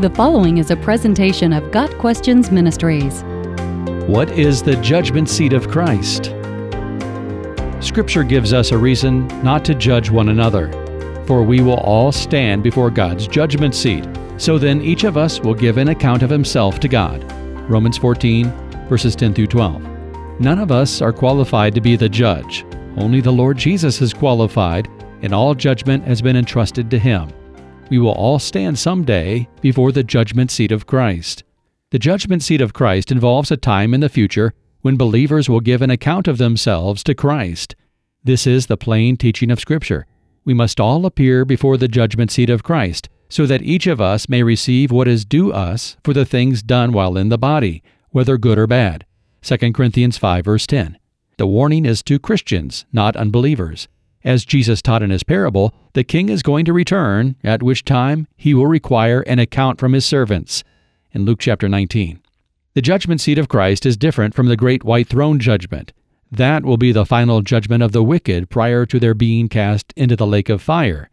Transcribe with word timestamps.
The 0.00 0.10
following 0.10 0.58
is 0.58 0.72
a 0.72 0.76
presentation 0.76 1.52
of 1.52 1.70
Got 1.70 1.88
Questions 1.98 2.50
Ministries. 2.50 3.22
What 4.08 4.28
is 4.32 4.60
the 4.60 4.74
judgment 4.82 5.28
seat 5.28 5.52
of 5.52 5.68
Christ? 5.68 6.34
Scripture 7.78 8.24
gives 8.24 8.52
us 8.52 8.72
a 8.72 8.76
reason 8.76 9.28
not 9.44 9.64
to 9.66 9.74
judge 9.74 10.10
one 10.10 10.30
another, 10.30 10.72
for 11.28 11.44
we 11.44 11.60
will 11.60 11.78
all 11.78 12.10
stand 12.10 12.64
before 12.64 12.90
God's 12.90 13.28
judgment 13.28 13.72
seat. 13.72 14.04
So 14.36 14.58
then 14.58 14.82
each 14.82 15.04
of 15.04 15.16
us 15.16 15.38
will 15.38 15.54
give 15.54 15.78
an 15.78 15.88
account 15.90 16.24
of 16.24 16.30
himself 16.30 16.80
to 16.80 16.88
God. 16.88 17.22
Romans 17.70 17.96
14, 17.96 18.50
verses 18.88 19.14
10 19.14 19.32
through 19.32 19.46
12. 19.46 19.80
None 20.40 20.58
of 20.58 20.72
us 20.72 21.02
are 21.02 21.12
qualified 21.12 21.72
to 21.76 21.80
be 21.80 21.94
the 21.94 22.08
judge. 22.08 22.66
Only 22.96 23.20
the 23.20 23.30
Lord 23.30 23.56
Jesus 23.56 24.02
is 24.02 24.12
qualified, 24.12 24.88
and 25.22 25.32
all 25.32 25.54
judgment 25.54 26.04
has 26.04 26.20
been 26.20 26.36
entrusted 26.36 26.90
to 26.90 26.98
him 26.98 27.30
we 27.90 27.98
will 27.98 28.12
all 28.12 28.38
stand 28.38 28.78
someday 28.78 29.48
before 29.60 29.92
the 29.92 30.04
judgment 30.04 30.50
seat 30.50 30.72
of 30.72 30.86
Christ. 30.86 31.44
The 31.90 31.98
judgment 31.98 32.42
seat 32.42 32.60
of 32.60 32.72
Christ 32.72 33.12
involves 33.12 33.50
a 33.50 33.56
time 33.56 33.94
in 33.94 34.00
the 34.00 34.08
future 34.08 34.52
when 34.80 34.96
believers 34.96 35.48
will 35.48 35.60
give 35.60 35.80
an 35.80 35.90
account 35.90 36.28
of 36.28 36.38
themselves 36.38 37.04
to 37.04 37.14
Christ. 37.14 37.76
This 38.22 38.46
is 38.46 38.66
the 38.66 38.76
plain 38.76 39.16
teaching 39.16 39.50
of 39.50 39.60
Scripture. 39.60 40.06
We 40.44 40.54
must 40.54 40.80
all 40.80 41.06
appear 41.06 41.44
before 41.44 41.76
the 41.76 41.88
judgment 41.88 42.30
seat 42.30 42.50
of 42.50 42.62
Christ, 42.62 43.08
so 43.28 43.46
that 43.46 43.62
each 43.62 43.86
of 43.86 44.00
us 44.00 44.28
may 44.28 44.42
receive 44.42 44.90
what 44.90 45.08
is 45.08 45.24
due 45.24 45.52
us 45.52 45.96
for 46.04 46.12
the 46.12 46.24
things 46.24 46.62
done 46.62 46.92
while 46.92 47.16
in 47.16 47.28
the 47.28 47.38
body, 47.38 47.82
whether 48.10 48.36
good 48.36 48.58
or 48.58 48.66
bad. 48.66 49.06
2 49.42 49.72
Corinthians 49.72 50.18
5 50.18 50.44
verse 50.44 50.66
10. 50.66 50.98
The 51.36 51.46
warning 51.46 51.84
is 51.84 52.02
to 52.04 52.18
Christians, 52.18 52.84
not 52.92 53.16
unbelievers. 53.16 53.88
As 54.24 54.46
Jesus 54.46 54.80
taught 54.80 55.02
in 55.02 55.10
his 55.10 55.22
parable, 55.22 55.74
the 55.92 56.02
king 56.02 56.30
is 56.30 56.42
going 56.42 56.64
to 56.64 56.72
return, 56.72 57.36
at 57.44 57.62
which 57.62 57.84
time 57.84 58.26
he 58.36 58.54
will 58.54 58.66
require 58.66 59.20
an 59.20 59.38
account 59.38 59.78
from 59.78 59.92
his 59.92 60.06
servants. 60.06 60.64
In 61.12 61.26
Luke 61.26 61.40
chapter 61.40 61.68
19. 61.68 62.20
The 62.72 62.82
judgment 62.82 63.20
seat 63.20 63.38
of 63.38 63.48
Christ 63.48 63.84
is 63.84 63.98
different 63.98 64.34
from 64.34 64.48
the 64.48 64.56
great 64.56 64.82
white 64.82 65.08
throne 65.08 65.38
judgment. 65.38 65.92
That 66.32 66.64
will 66.64 66.78
be 66.78 66.90
the 66.90 67.04
final 67.06 67.42
judgment 67.42 67.82
of 67.82 67.92
the 67.92 68.02
wicked 68.02 68.48
prior 68.48 68.86
to 68.86 68.98
their 68.98 69.14
being 69.14 69.48
cast 69.48 69.92
into 69.94 70.16
the 70.16 70.26
lake 70.26 70.48
of 70.48 70.62
fire. 70.62 71.10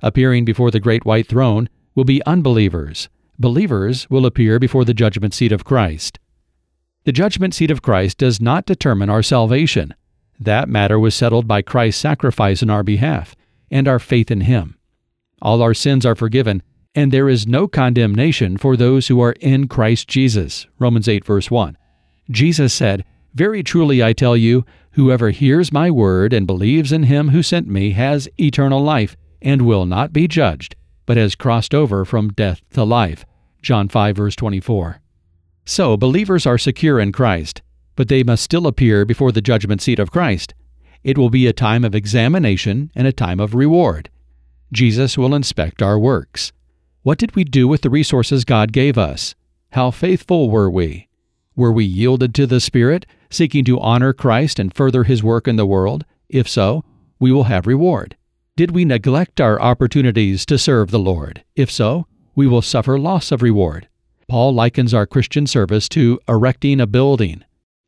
Appearing 0.00 0.44
before 0.44 0.70
the 0.70 0.80
great 0.80 1.04
white 1.04 1.26
throne 1.26 1.68
will 1.94 2.04
be 2.04 2.24
unbelievers. 2.24 3.08
Believers 3.38 4.08
will 4.08 4.24
appear 4.24 4.58
before 4.58 4.84
the 4.84 4.94
judgment 4.94 5.34
seat 5.34 5.52
of 5.52 5.64
Christ. 5.64 6.18
The 7.04 7.12
judgment 7.12 7.54
seat 7.54 7.72
of 7.72 7.82
Christ 7.82 8.18
does 8.18 8.40
not 8.40 8.66
determine 8.66 9.10
our 9.10 9.22
salvation. 9.22 9.94
That 10.44 10.68
matter 10.68 10.98
was 10.98 11.14
settled 11.14 11.46
by 11.46 11.62
Christ's 11.62 12.00
sacrifice 12.00 12.62
in 12.62 12.70
our 12.70 12.82
behalf 12.82 13.36
and 13.70 13.86
our 13.86 14.00
faith 14.00 14.28
in 14.28 14.40
Him. 14.42 14.76
All 15.40 15.62
our 15.62 15.72
sins 15.72 16.04
are 16.04 16.16
forgiven, 16.16 16.62
and 16.96 17.12
there 17.12 17.28
is 17.28 17.46
no 17.46 17.68
condemnation 17.68 18.56
for 18.56 18.76
those 18.76 19.06
who 19.06 19.20
are 19.20 19.36
in 19.40 19.68
Christ 19.68 20.08
Jesus. 20.08 20.66
Romans 20.80 21.06
8, 21.08 21.24
verse 21.24 21.48
1. 21.48 21.78
Jesus 22.28 22.74
said, 22.74 23.04
Very 23.34 23.62
truly 23.62 24.02
I 24.02 24.12
tell 24.12 24.36
you, 24.36 24.64
whoever 24.92 25.30
hears 25.30 25.72
my 25.72 25.92
word 25.92 26.32
and 26.32 26.44
believes 26.46 26.90
in 26.90 27.04
him 27.04 27.28
who 27.28 27.42
sent 27.42 27.68
me 27.68 27.92
has 27.92 28.28
eternal 28.38 28.82
life, 28.82 29.16
and 29.40 29.62
will 29.62 29.86
not 29.86 30.12
be 30.12 30.26
judged, 30.26 30.74
but 31.06 31.16
has 31.16 31.36
crossed 31.36 31.72
over 31.72 32.04
from 32.04 32.32
death 32.32 32.62
to 32.70 32.82
life. 32.82 33.24
John 33.62 33.88
5, 33.88 34.16
verse 34.16 34.34
24. 34.34 35.00
So, 35.64 35.96
believers 35.96 36.46
are 36.46 36.58
secure 36.58 36.98
in 36.98 37.12
Christ 37.12 37.62
but 37.96 38.08
they 38.08 38.22
must 38.22 38.42
still 38.42 38.66
appear 38.66 39.04
before 39.04 39.32
the 39.32 39.40
judgment 39.40 39.82
seat 39.82 39.98
of 39.98 40.10
Christ. 40.10 40.54
It 41.04 41.18
will 41.18 41.30
be 41.30 41.46
a 41.46 41.52
time 41.52 41.84
of 41.84 41.94
examination 41.94 42.90
and 42.94 43.06
a 43.06 43.12
time 43.12 43.40
of 43.40 43.54
reward. 43.54 44.08
Jesus 44.72 45.18
will 45.18 45.34
inspect 45.34 45.82
our 45.82 45.98
works. 45.98 46.52
What 47.02 47.18
did 47.18 47.34
we 47.34 47.44
do 47.44 47.66
with 47.66 47.82
the 47.82 47.90
resources 47.90 48.44
God 48.44 48.72
gave 48.72 48.96
us? 48.96 49.34
How 49.72 49.90
faithful 49.90 50.50
were 50.50 50.70
we? 50.70 51.08
Were 51.56 51.72
we 51.72 51.84
yielded 51.84 52.34
to 52.36 52.46
the 52.46 52.60
Spirit, 52.60 53.04
seeking 53.28 53.64
to 53.64 53.80
honor 53.80 54.12
Christ 54.12 54.58
and 54.58 54.74
further 54.74 55.04
His 55.04 55.22
work 55.22 55.48
in 55.48 55.56
the 55.56 55.66
world? 55.66 56.04
If 56.28 56.48
so, 56.48 56.84
we 57.18 57.32
will 57.32 57.44
have 57.44 57.66
reward. 57.66 58.16
Did 58.56 58.70
we 58.70 58.84
neglect 58.84 59.40
our 59.40 59.60
opportunities 59.60 60.46
to 60.46 60.58
serve 60.58 60.90
the 60.90 60.98
Lord? 60.98 61.42
If 61.56 61.70
so, 61.70 62.06
we 62.34 62.46
will 62.46 62.62
suffer 62.62 62.98
loss 62.98 63.32
of 63.32 63.42
reward. 63.42 63.88
Paul 64.28 64.54
likens 64.54 64.94
our 64.94 65.06
Christian 65.06 65.46
service 65.46 65.88
to 65.90 66.20
erecting 66.28 66.80
a 66.80 66.86
building. 66.86 67.44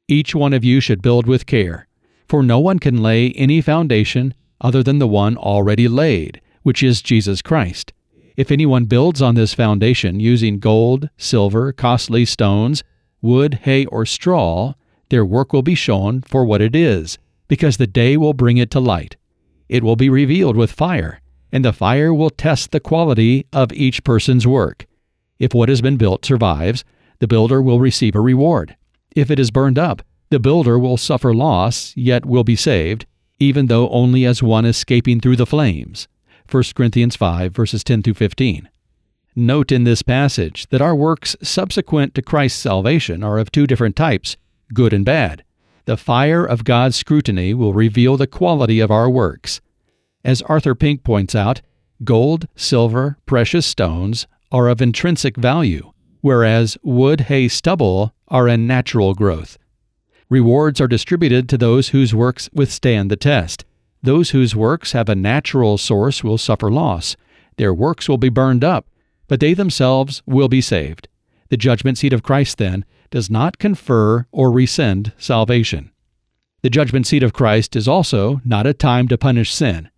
Each 0.06 0.34
one 0.34 0.52
of 0.52 0.62
you 0.62 0.80
should 0.80 1.00
build 1.00 1.26
with 1.26 1.46
care, 1.46 1.86
for 2.28 2.42
no 2.42 2.58
one 2.58 2.78
can 2.78 3.02
lay 3.02 3.30
any 3.32 3.62
foundation 3.62 4.34
other 4.60 4.82
than 4.82 4.98
the 4.98 5.06
one 5.06 5.38
already 5.38 5.88
laid, 5.88 6.42
which 6.62 6.82
is 6.82 7.00
Jesus 7.00 7.40
Christ. 7.40 7.94
If 8.36 8.50
anyone 8.50 8.84
builds 8.84 9.22
on 9.22 9.34
this 9.34 9.54
foundation 9.54 10.20
using 10.20 10.58
gold, 10.58 11.08
silver, 11.16 11.72
costly 11.72 12.26
stones, 12.26 12.84
wood, 13.22 13.60
hay, 13.62 13.86
or 13.86 14.04
straw, 14.04 14.74
their 15.08 15.24
work 15.24 15.54
will 15.54 15.62
be 15.62 15.74
shown 15.74 16.20
for 16.20 16.44
what 16.44 16.60
it 16.60 16.76
is, 16.76 17.16
because 17.48 17.78
the 17.78 17.86
day 17.86 18.18
will 18.18 18.34
bring 18.34 18.58
it 18.58 18.70
to 18.72 18.80
light. 18.80 19.16
It 19.70 19.82
will 19.82 19.96
be 19.96 20.10
revealed 20.10 20.56
with 20.56 20.70
fire, 20.70 21.22
and 21.50 21.64
the 21.64 21.72
fire 21.72 22.12
will 22.12 22.28
test 22.28 22.72
the 22.72 22.80
quality 22.80 23.46
of 23.54 23.72
each 23.72 24.04
person's 24.04 24.46
work. 24.46 24.84
If 25.38 25.54
what 25.54 25.70
has 25.70 25.80
been 25.80 25.96
built 25.96 26.26
survives, 26.26 26.84
the 27.20 27.28
builder 27.28 27.62
will 27.62 27.80
receive 27.80 28.14
a 28.14 28.20
reward. 28.20 28.76
If 29.14 29.30
it 29.30 29.38
is 29.38 29.50
burned 29.50 29.78
up, 29.78 30.02
the 30.30 30.40
builder 30.40 30.78
will 30.78 30.96
suffer 30.96 31.32
loss, 31.32 31.92
yet 31.96 32.26
will 32.26 32.44
be 32.44 32.56
saved, 32.56 33.06
even 33.38 33.66
though 33.66 33.88
only 33.90 34.24
as 34.24 34.42
one 34.42 34.64
escaping 34.64 35.20
through 35.20 35.36
the 35.36 35.46
flames. 35.46 36.08
1 36.50 36.62
Corinthians 36.74 37.16
5, 37.16 37.54
verses 37.54 37.84
10 37.84 38.02
through 38.02 38.14
15. 38.14 38.68
Note 39.36 39.72
in 39.72 39.84
this 39.84 40.02
passage 40.02 40.66
that 40.68 40.82
our 40.82 40.94
works 40.94 41.36
subsequent 41.42 42.14
to 42.14 42.22
Christ's 42.22 42.60
salvation 42.60 43.22
are 43.22 43.38
of 43.38 43.50
two 43.50 43.66
different 43.66 43.96
types 43.96 44.36
good 44.72 44.92
and 44.92 45.04
bad. 45.04 45.44
The 45.84 45.96
fire 45.96 46.44
of 46.44 46.64
God's 46.64 46.96
scrutiny 46.96 47.54
will 47.54 47.74
reveal 47.74 48.16
the 48.16 48.26
quality 48.26 48.80
of 48.80 48.90
our 48.90 49.10
works. 49.10 49.60
As 50.24 50.42
Arthur 50.42 50.74
Pink 50.74 51.04
points 51.04 51.34
out, 51.34 51.60
gold, 52.02 52.48
silver, 52.56 53.18
precious 53.26 53.66
stones 53.66 54.26
are 54.50 54.68
of 54.68 54.80
intrinsic 54.80 55.36
value, 55.36 55.92
whereas 56.24 56.78
wood, 56.82 57.20
hay, 57.20 57.46
stubble 57.46 58.14
are 58.28 58.48
a 58.48 58.56
natural 58.56 59.12
growth. 59.12 59.58
Rewards 60.30 60.80
are 60.80 60.88
distributed 60.88 61.50
to 61.50 61.58
those 61.58 61.90
whose 61.90 62.14
works 62.14 62.48
withstand 62.50 63.10
the 63.10 63.16
test. 63.16 63.66
Those 64.02 64.30
whose 64.30 64.56
works 64.56 64.92
have 64.92 65.10
a 65.10 65.14
natural 65.14 65.76
source 65.76 66.24
will 66.24 66.38
suffer 66.38 66.70
loss. 66.70 67.14
Their 67.58 67.74
works 67.74 68.08
will 68.08 68.16
be 68.16 68.30
burned 68.30 68.64
up, 68.64 68.86
but 69.28 69.38
they 69.38 69.52
themselves 69.52 70.22
will 70.24 70.48
be 70.48 70.62
saved. 70.62 71.08
The 71.50 71.58
judgment 71.58 71.98
seat 71.98 72.14
of 72.14 72.22
Christ, 72.22 72.56
then, 72.56 72.86
does 73.10 73.28
not 73.28 73.58
confer 73.58 74.26
or 74.32 74.50
rescind 74.50 75.12
salvation. 75.18 75.90
The 76.62 76.70
judgment 76.70 77.06
seat 77.06 77.22
of 77.22 77.34
Christ 77.34 77.76
is 77.76 77.86
also 77.86 78.40
not 78.46 78.66
a 78.66 78.72
time 78.72 79.08
to 79.08 79.18
punish 79.18 79.52
sin. 79.52 79.90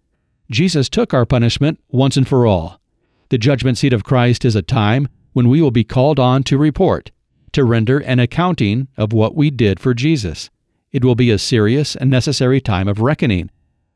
Jesus 0.50 0.88
took 0.88 1.14
our 1.14 1.24
punishment 1.24 1.78
once 1.88 2.16
and 2.16 2.26
for 2.26 2.48
all. 2.48 2.80
The 3.28 3.38
judgment 3.38 3.78
seat 3.78 3.92
of 3.92 4.02
Christ 4.02 4.44
is 4.44 4.56
a 4.56 4.62
time 4.62 5.06
when 5.36 5.50
we 5.50 5.60
will 5.60 5.70
be 5.70 5.84
called 5.84 6.18
on 6.18 6.42
to 6.42 6.56
report 6.56 7.10
to 7.52 7.62
render 7.62 7.98
an 7.98 8.18
accounting 8.18 8.88
of 8.96 9.12
what 9.12 9.34
we 9.34 9.50
did 9.50 9.78
for 9.78 9.92
Jesus. 9.92 10.48
It 10.92 11.04
will 11.04 11.14
be 11.14 11.30
a 11.30 11.36
serious 11.36 11.94
and 11.94 12.08
necessary 12.08 12.58
time 12.58 12.88
of 12.88 13.02
reckoning. 13.02 13.50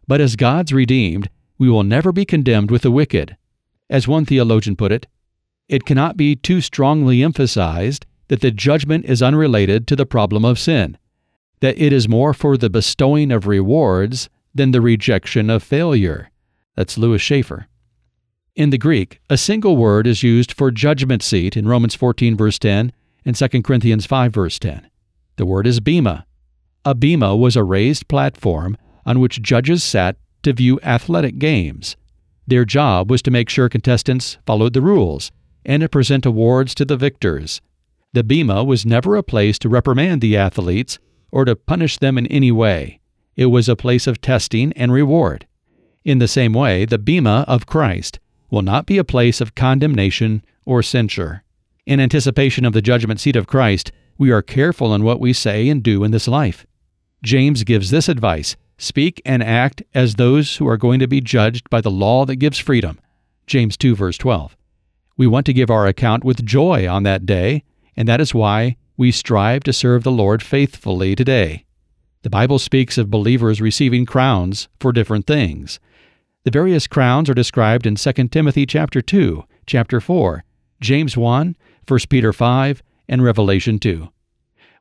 But 0.06 0.20
as 0.20 0.36
God's 0.36 0.70
redeemed, 0.70 1.30
we 1.56 1.70
will 1.70 1.82
never 1.82 2.12
be 2.12 2.26
condemned 2.26 2.70
with 2.70 2.82
the 2.82 2.90
wicked. 2.90 3.38
As 3.88 4.06
one 4.06 4.26
theologian 4.26 4.76
put 4.76 4.92
it, 4.92 5.06
it 5.66 5.86
cannot 5.86 6.18
be 6.18 6.36
too 6.36 6.60
strongly 6.60 7.22
emphasized 7.22 8.04
that 8.28 8.42
the 8.42 8.50
judgment 8.50 9.06
is 9.06 9.22
unrelated 9.22 9.86
to 9.86 9.96
the 9.96 10.04
problem 10.04 10.44
of 10.44 10.58
sin, 10.58 10.98
that 11.60 11.80
it 11.80 11.90
is 11.90 12.06
more 12.06 12.34
for 12.34 12.58
the 12.58 12.68
bestowing 12.68 13.32
of 13.32 13.46
rewards 13.46 14.28
than 14.54 14.72
the 14.72 14.82
rejection 14.82 15.48
of 15.48 15.62
failure. 15.62 16.30
That's 16.76 16.98
Lewis 16.98 17.22
Chafer. 17.22 17.66
In 18.56 18.70
the 18.70 18.78
Greek, 18.78 19.20
a 19.30 19.36
single 19.36 19.76
word 19.76 20.08
is 20.08 20.24
used 20.24 20.52
for 20.52 20.72
judgment 20.72 21.22
seat 21.22 21.56
in 21.56 21.68
Romans 21.68 21.94
14, 21.94 22.36
verse 22.36 22.58
10, 22.58 22.90
and 23.24 23.36
2 23.36 23.62
Corinthians 23.62 24.06
5, 24.06 24.34
verse 24.34 24.58
10. 24.58 24.90
The 25.36 25.46
word 25.46 25.68
is 25.68 25.78
bema. 25.78 26.26
A 26.84 26.94
bema 26.94 27.36
was 27.36 27.54
a 27.54 27.62
raised 27.62 28.08
platform 28.08 28.76
on 29.06 29.20
which 29.20 29.40
judges 29.40 29.84
sat 29.84 30.16
to 30.42 30.52
view 30.52 30.80
athletic 30.82 31.38
games. 31.38 31.96
Their 32.44 32.64
job 32.64 33.08
was 33.08 33.22
to 33.22 33.30
make 33.30 33.48
sure 33.48 33.68
contestants 33.68 34.36
followed 34.46 34.72
the 34.72 34.82
rules 34.82 35.30
and 35.64 35.82
to 35.82 35.88
present 35.88 36.26
awards 36.26 36.74
to 36.74 36.84
the 36.84 36.96
victors. 36.96 37.60
The 38.14 38.24
bema 38.24 38.64
was 38.64 38.84
never 38.84 39.14
a 39.14 39.22
place 39.22 39.60
to 39.60 39.68
reprimand 39.68 40.20
the 40.20 40.36
athletes 40.36 40.98
or 41.30 41.44
to 41.44 41.54
punish 41.54 41.98
them 41.98 42.18
in 42.18 42.26
any 42.26 42.50
way. 42.50 42.98
It 43.36 43.46
was 43.46 43.68
a 43.68 43.76
place 43.76 44.08
of 44.08 44.20
testing 44.20 44.72
and 44.72 44.92
reward. 44.92 45.46
In 46.04 46.18
the 46.18 46.26
same 46.26 46.52
way, 46.52 46.84
the 46.84 46.98
bema 46.98 47.44
of 47.46 47.66
Christ 47.66 48.18
will 48.50 48.62
not 48.62 48.86
be 48.86 48.98
a 48.98 49.04
place 49.04 49.40
of 49.40 49.54
condemnation 49.54 50.42
or 50.64 50.82
censure. 50.82 51.42
In 51.86 52.00
anticipation 52.00 52.64
of 52.64 52.72
the 52.72 52.82
judgment 52.82 53.20
seat 53.20 53.36
of 53.36 53.46
Christ, 53.46 53.92
we 54.18 54.30
are 54.30 54.42
careful 54.42 54.94
in 54.94 55.02
what 55.02 55.20
we 55.20 55.32
say 55.32 55.68
and 55.68 55.82
do 55.82 56.04
in 56.04 56.10
this 56.10 56.28
life. 56.28 56.66
James 57.22 57.64
gives 57.64 57.90
this 57.90 58.08
advice 58.08 58.56
Speak 58.78 59.20
and 59.26 59.42
act 59.42 59.82
as 59.92 60.14
those 60.14 60.56
who 60.56 60.66
are 60.66 60.78
going 60.78 61.00
to 61.00 61.06
be 61.06 61.20
judged 61.20 61.68
by 61.68 61.82
the 61.82 61.90
law 61.90 62.24
that 62.24 62.36
gives 62.36 62.58
freedom. 62.58 62.98
James 63.46 63.76
2, 63.76 63.94
verse 63.94 64.16
12. 64.16 64.56
We 65.18 65.26
want 65.26 65.44
to 65.46 65.52
give 65.52 65.70
our 65.70 65.86
account 65.86 66.24
with 66.24 66.46
joy 66.46 66.88
on 66.88 67.02
that 67.02 67.26
day, 67.26 67.64
and 67.94 68.08
that 68.08 68.22
is 68.22 68.32
why 68.32 68.76
we 68.96 69.12
strive 69.12 69.64
to 69.64 69.72
serve 69.74 70.02
the 70.02 70.10
Lord 70.10 70.42
faithfully 70.42 71.14
today. 71.14 71.66
The 72.22 72.30
Bible 72.30 72.58
speaks 72.58 72.96
of 72.96 73.10
believers 73.10 73.60
receiving 73.60 74.06
crowns 74.06 74.68
for 74.78 74.92
different 74.92 75.26
things. 75.26 75.78
The 76.42 76.50
various 76.50 76.86
crowns 76.86 77.28
are 77.28 77.34
described 77.34 77.86
in 77.86 77.96
2 77.96 78.12
Timothy 78.28 78.64
chapter 78.64 79.02
2, 79.02 79.44
chapter 79.66 80.00
4, 80.00 80.42
James 80.80 81.14
1, 81.14 81.54
1 81.86 82.00
Peter 82.08 82.32
5, 82.32 82.82
and 83.10 83.22
Revelation 83.22 83.78
2. 83.78 84.08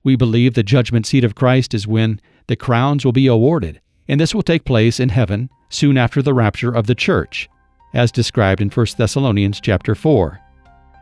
We 0.01 0.15
believe 0.15 0.53
the 0.53 0.63
judgment 0.63 1.05
seat 1.05 1.25
of 1.25 1.35
Christ 1.35 1.73
is 1.73 1.85
when 1.85 2.21
the 2.47 2.55
crowns 2.55 3.03
will 3.03 3.11
be 3.11 3.27
awarded, 3.27 3.81
and 4.07 4.21
this 4.21 4.33
will 4.33 4.41
take 4.41 4.63
place 4.63 5.01
in 5.01 5.09
heaven 5.09 5.49
soon 5.67 5.97
after 5.97 6.21
the 6.21 6.33
rapture 6.33 6.73
of 6.73 6.87
the 6.87 6.95
church, 6.95 7.49
as 7.93 8.09
described 8.09 8.61
in 8.61 8.69
1 8.69 8.85
Thessalonians 8.97 9.59
chapter 9.59 9.95
4. 9.95 10.39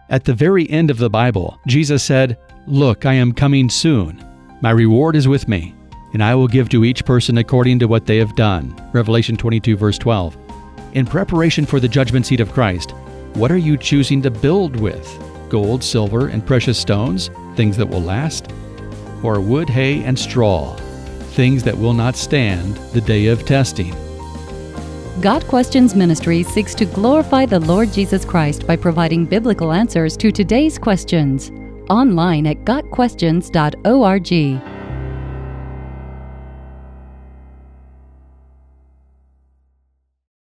At 0.09 0.25
the 0.25 0.33
very 0.33 0.67
end 0.71 0.89
of 0.89 0.97
the 0.97 1.09
Bible, 1.09 1.59
Jesus 1.67 2.01
said, 2.01 2.35
Look, 2.65 3.05
I 3.05 3.13
am 3.13 3.31
coming 3.31 3.69
soon. 3.69 4.25
My 4.63 4.71
reward 4.71 5.15
is 5.15 5.27
with 5.27 5.47
me, 5.47 5.75
and 6.13 6.23
I 6.23 6.33
will 6.33 6.47
give 6.47 6.67
to 6.69 6.83
each 6.83 7.05
person 7.05 7.37
according 7.37 7.77
to 7.77 7.87
what 7.87 8.07
they 8.07 8.17
have 8.17 8.35
done. 8.35 8.75
Revelation 8.91 9.37
22, 9.37 9.77
verse 9.77 9.99
12. 9.99 10.35
In 10.93 11.05
preparation 11.05 11.65
for 11.65 11.79
the 11.79 11.87
judgment 11.87 12.25
seat 12.25 12.39
of 12.39 12.53
Christ, 12.53 12.91
what 13.33 13.51
are 13.51 13.57
you 13.57 13.77
choosing 13.77 14.21
to 14.21 14.31
build 14.31 14.75
with? 14.77 15.23
Gold, 15.49 15.83
silver, 15.83 16.27
and 16.27 16.45
precious 16.45 16.79
stones, 16.79 17.29
things 17.55 17.77
that 17.77 17.87
will 17.87 18.01
last? 18.01 18.51
Or 19.23 19.39
wood, 19.39 19.69
hay, 19.69 20.03
and 20.03 20.17
straw, 20.17 20.75
things 21.31 21.63
that 21.63 21.77
will 21.77 21.93
not 21.93 22.15
stand 22.15 22.77
the 22.93 23.01
day 23.01 23.27
of 23.27 23.45
testing? 23.45 23.95
Got 25.21 25.45
Questions 25.47 25.95
Ministry 25.95 26.43
seeks 26.43 26.75
to 26.75 26.85
glorify 26.85 27.45
the 27.45 27.59
Lord 27.59 27.91
Jesus 27.91 28.23
Christ 28.23 28.67
by 28.67 28.75
providing 28.75 29.25
biblical 29.25 29.73
answers 29.73 30.15
to 30.17 30.31
today's 30.31 30.77
questions. 30.77 31.51
Online 31.89 32.47
at 32.47 32.63
GotQuestions.org. 32.65 34.76